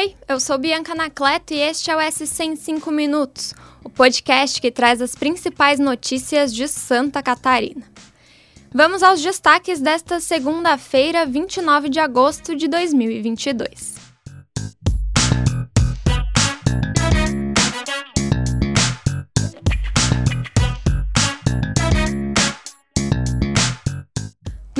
[0.00, 3.52] Oi, eu sou Bianca Nacleto e este é o S105 Minutos,
[3.84, 7.82] o podcast que traz as principais notícias de Santa Catarina.
[8.72, 13.99] Vamos aos destaques desta segunda-feira, 29 de agosto de 2022.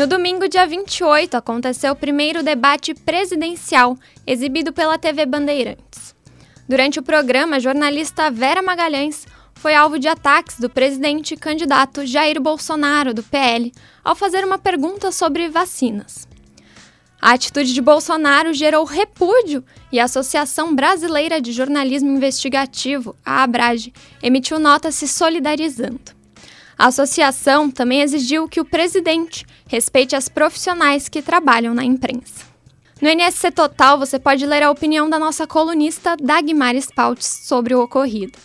[0.00, 6.14] No domingo, dia 28, aconteceu o primeiro debate presidencial, exibido pela TV Bandeirantes.
[6.66, 9.26] Durante o programa, a jornalista Vera Magalhães
[9.56, 13.70] foi alvo de ataques do presidente candidato Jair Bolsonaro, do PL,
[14.02, 16.26] ao fazer uma pergunta sobre vacinas.
[17.20, 19.62] A atitude de Bolsonaro gerou repúdio
[19.92, 23.92] e a Associação Brasileira de Jornalismo Investigativo, a ABRAGE,
[24.22, 26.19] emitiu nota se solidarizando.
[26.80, 32.46] A associação também exigiu que o presidente respeite as profissionais que trabalham na imprensa.
[33.02, 37.82] No NSC Total, você pode ler a opinião da nossa colunista Dagmar Spaltz sobre o
[37.82, 38.38] ocorrido.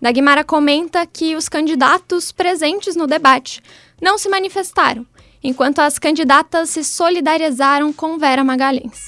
[0.00, 3.60] Dagmara comenta que os candidatos presentes no debate
[4.00, 5.06] não se manifestaram,
[5.44, 9.04] enquanto as candidatas se solidarizaram com Vera Magalhães.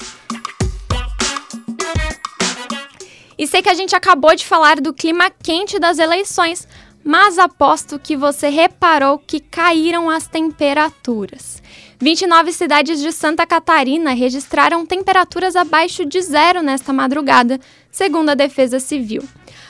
[3.37, 6.69] E sei que a gente acabou de falar do clima quente das eleições,
[7.05, 11.63] mas aposto que você reparou que caíram as temperaturas.
[12.01, 18.81] 29 cidades de Santa Catarina registraram temperaturas abaixo de zero nesta madrugada, segundo a Defesa
[18.81, 19.23] Civil.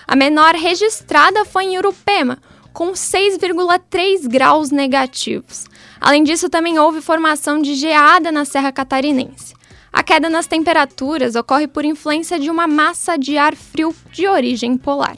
[0.07, 2.39] A menor registrada foi em Urupema,
[2.73, 5.67] com 6,3 graus negativos.
[6.01, 9.55] Além disso, também houve formação de geada na Serra Catarinense.
[9.93, 14.77] A queda nas temperaturas ocorre por influência de uma massa de ar frio de origem
[14.77, 15.17] polar.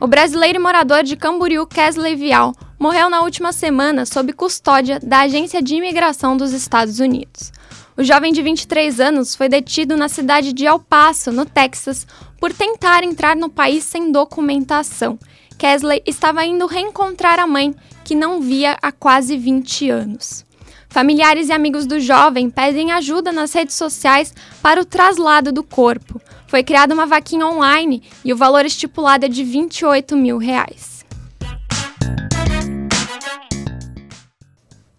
[0.00, 5.20] O brasileiro e morador de Camboriú, Kesley Vial, morreu na última semana sob custódia da
[5.20, 7.52] Agência de Imigração dos Estados Unidos.
[7.98, 12.06] O jovem de 23 anos foi detido na cidade de El Paso, no Texas,
[12.40, 15.18] por tentar entrar no país sem documentação.
[15.58, 20.46] Kesley estava indo reencontrar a mãe, que não via há quase 20 anos.
[20.90, 26.20] Familiares e amigos do jovem pedem ajuda nas redes sociais para o traslado do corpo.
[26.48, 31.04] Foi criada uma vaquinha online e o valor estipulado é de 28 mil reais.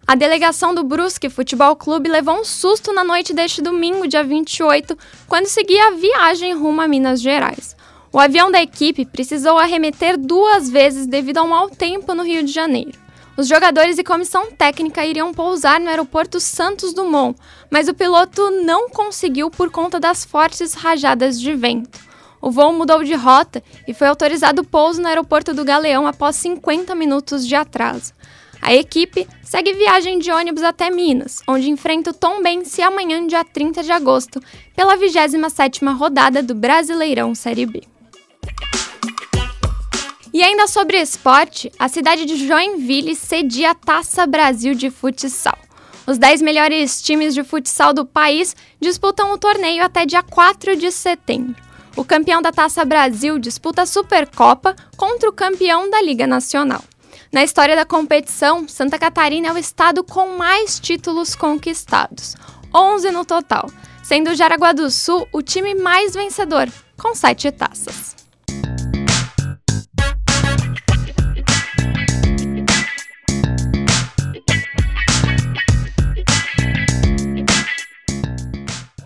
[0.06, 4.96] A delegação do Brusque Futebol Clube levou um susto na noite deste domingo, dia 28,
[5.28, 7.76] quando seguia a viagem rumo a Minas Gerais.
[8.10, 12.52] O avião da equipe precisou arremeter duas vezes devido ao mau tempo no Rio de
[12.52, 13.01] Janeiro.
[13.34, 17.38] Os jogadores e comissão técnica iriam pousar no aeroporto Santos Dumont,
[17.70, 21.98] mas o piloto não conseguiu por conta das fortes rajadas de vento.
[22.42, 26.36] O voo mudou de rota e foi autorizado o pouso no aeroporto do Galeão após
[26.36, 28.12] 50 minutos de atraso.
[28.60, 33.82] A equipe segue viagem de ônibus até Minas, onde enfrenta o Tombense amanhã, dia 30
[33.82, 34.42] de agosto,
[34.76, 37.91] pela 27ª rodada do Brasileirão Série B.
[40.32, 45.58] E ainda sobre esporte, a cidade de Joinville cedia a Taça Brasil de futsal.
[46.06, 50.90] Os 10 melhores times de futsal do país disputam o torneio até dia 4 de
[50.90, 51.54] setembro.
[51.94, 56.82] O campeão da Taça Brasil disputa a Supercopa contra o campeão da Liga Nacional.
[57.30, 62.36] Na história da competição, Santa Catarina é o estado com mais títulos conquistados,
[62.74, 63.70] 11 no total,
[64.02, 68.21] sendo Jaraguá do Sul o time mais vencedor, com 7 taças.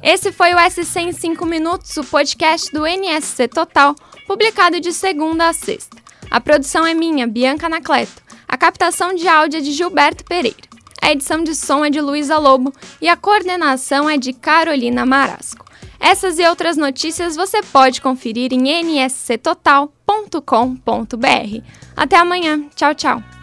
[0.06, 3.92] Esse foi o SC em 5 Minutos, o podcast do NSC Total,
[4.24, 5.96] publicado de segunda a sexta.
[6.30, 8.22] A produção é minha, Bianca Anacleto.
[8.46, 10.62] A captação de áudio é de Gilberto Pereira.
[11.02, 12.72] A edição de som é de Luísa Lobo
[13.02, 15.66] e a coordenação é de Carolina Marasco.
[15.98, 21.64] Essas e outras notícias você pode conferir em nsctotal.com.br.
[21.96, 22.64] Até amanhã.
[22.76, 23.35] Tchau, tchau.